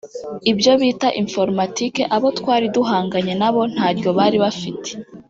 [0.51, 4.89] ibyo bita “informatique” abo twari duhanganye nabo ntaryo bari bafite